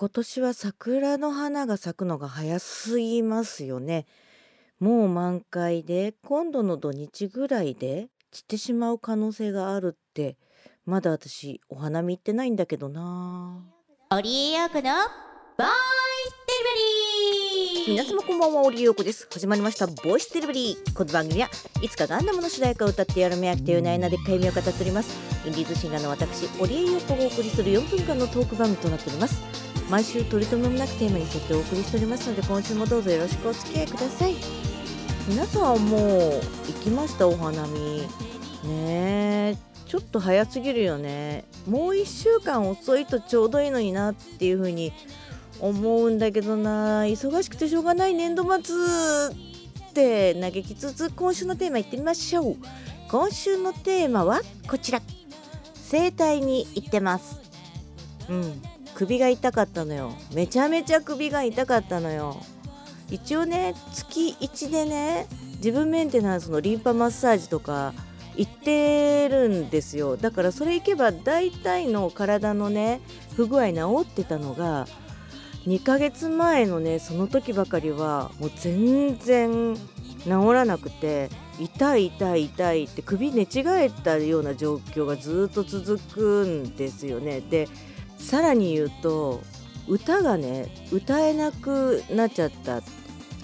[0.00, 4.06] 今年は桜の花が咲くのが早すぎますよね。
[4.78, 10.38] もう満開で今度の土日ぐらいで散ってしまう可能性があるって
[10.86, 13.62] まだ私お花見行ってないんだけどな。
[14.10, 14.90] オリエヨーコのボーイ
[16.30, 19.28] スデリバリー皆様こんばんはオリエヨーコです。
[19.30, 21.50] 始まりましたボイスデリバリーこの番組は
[21.82, 25.14] いつかガンダムの主題歌を歌ってやるめ飽きていうなえなでっかい夢を語っております。
[25.46, 29.59] インディーズシンガーの私オリエヨーコがお送りする4分間のトーク番組となっております
[29.90, 34.34] 毎週取り留めもなくテーマに沿ってお送りしておりますので今週もどうぞよろしくお付き合いください。
[35.28, 36.40] 皆さんもう行
[36.80, 38.02] きましたお花見。
[38.68, 39.56] ねえ
[39.86, 41.44] ちょっと早すぎるよね。
[41.68, 44.92] もう1週間遅いとちょうどいいのになっていう風に
[45.58, 47.02] 思うんだけどな。
[47.02, 48.76] 忙しくてしょうがない年度末
[49.88, 52.56] って嘆きつつ今週のテーマいってみましょう。
[53.10, 55.02] 今週のテーマはこちら。
[55.74, 57.40] 整体に行ってます。
[58.28, 58.62] うん。
[59.00, 60.12] 首が痛かったのよ。
[60.34, 62.36] めちゃめちゃ首が痛かったのよ。
[63.10, 65.26] 一応ね月1でね
[65.56, 67.94] 自分メンテナンスのリンパマッサージとか
[68.36, 70.18] 行ってるんですよ。
[70.18, 73.00] だからそれ行けば大体の体のね
[73.36, 74.86] 不具合治ってたのが
[75.66, 79.76] 2ヶ月前のねその時ばかりはもう全然
[80.24, 87.40] 治らなくて痛い痛い痛いって首寝違えたような状況がずっと続くんですよね。
[87.40, 87.66] で
[88.20, 89.42] さらに言うと
[89.88, 92.82] 歌がね歌えなくなっちゃった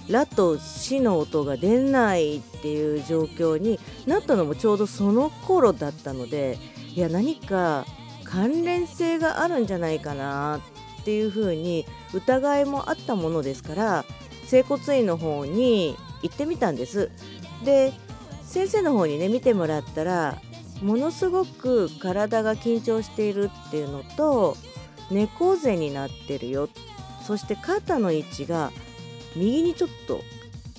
[0.08, 6.58] ラとシの音が出ないっていう状況になったのもちょうどその頃だったので
[6.94, 7.84] いや何か
[8.24, 10.60] 関連性があるんじゃないかな
[11.00, 14.04] っていうふうに疑いもあったものですから
[14.44, 17.10] 整骨院の方に行ってみたんです。
[17.64, 17.92] で
[18.42, 20.40] 先生の方にね見てもらったら
[20.82, 24.56] ものすごく体が緊張しているっていうのと
[25.10, 26.68] 猫背になってるよ。
[27.26, 28.70] そして肩の位置が
[29.34, 30.20] 右にちょっと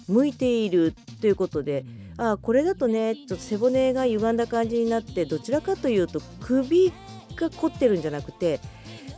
[0.08, 1.84] 向いているということで
[2.18, 6.94] ああこれだとねちょっと背骨が歪んだ感じになってどちらかというと首
[7.35, 8.59] が凝ってるんじゃなくて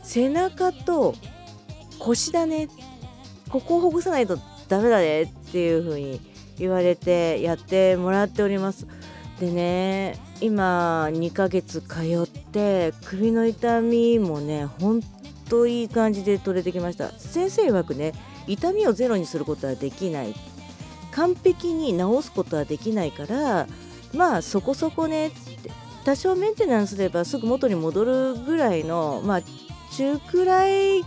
[0.02, 1.14] 背中と
[1.98, 2.68] 腰だね。
[3.48, 6.20] ここをほぐさないとダメだねっていう風に
[6.56, 8.86] 言われてやってもらっております。
[9.40, 15.00] でね今2ヶ月通って首の痛みもねほん
[15.48, 17.10] といい感じで取れてきました。
[17.10, 18.12] 先生曰くね
[18.46, 20.34] 痛みをゼロにすることはできない。
[21.12, 23.66] 完璧に治すことはできないから
[24.14, 25.32] まあそこそこね
[26.04, 29.42] 多少メンテナンスすればすぐ元に戻るぐらいのまあ
[29.92, 31.02] 中くらい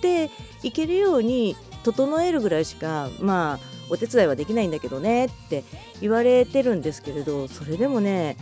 [0.00, 0.30] で
[0.62, 3.58] いけるように整えるぐらいしかまあ
[3.90, 5.64] お手伝いはできないんだけどねって
[6.00, 8.36] 言われてるんですけれどそれでもね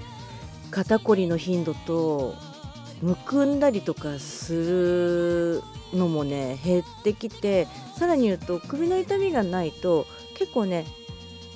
[0.71, 2.35] 肩こりの頻度と
[3.03, 7.67] むくんだりとかするのもね減ってきて
[7.97, 10.07] さらに言うと首の痛みがないと
[10.37, 10.87] 結構ね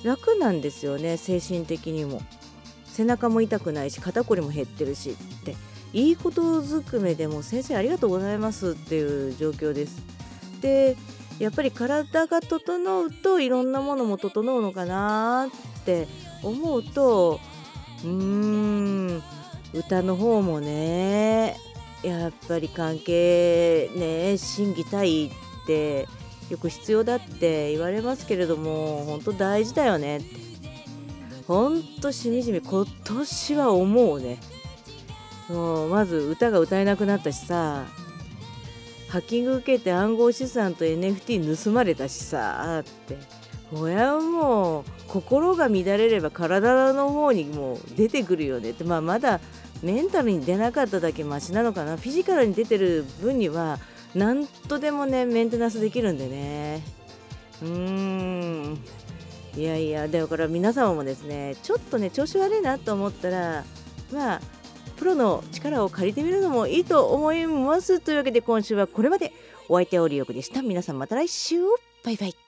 [0.03, 2.21] 楽なんですよね精神的にも。
[2.85, 5.55] 背中も痛くないし肩こりも減ってるしって。
[5.93, 10.01] いいことずくめでも先生ありがとうございますっていう状況です。
[10.61, 10.95] で
[11.39, 16.07] やっぱり体が整うといろんなものも整うのかなって
[16.43, 17.39] 思うと
[18.03, 19.23] うん。
[19.73, 21.55] 歌の方もね
[22.03, 25.31] やっぱり関係ね心技体っ
[25.65, 26.07] て
[26.49, 30.51] よく必要だって言われますけれども本当大事だよねって。
[31.47, 34.37] 本当しみじみ今年は思うね。
[35.49, 37.85] もうまず歌が歌えなくなったしさ。
[39.09, 43.40] ハッキング受けて暗号資産と NFT 盗まれたしさって。
[43.71, 48.83] これはもう心が乱れれば体の方にも出てくるよねって。
[48.83, 49.39] まあまだ
[49.81, 51.97] メンタルに出なかっただけマシなのかな。
[51.97, 53.79] フィジカルに出てる分には
[54.13, 56.83] 何とでもねメンテナンスできるんでね。
[57.61, 58.79] うーん。
[59.55, 63.63] いやいやだから皆様もですねちょっとね調子悪いなと思ったら
[64.11, 64.41] まあ
[64.97, 67.99] プロの力を借りてみるのもいいと思います。
[68.01, 69.31] というわけで今週はこれまで。
[69.69, 70.61] お相手はオリオクでした。
[70.61, 71.55] 皆さんまた来週。
[72.03, 72.40] バイバイ。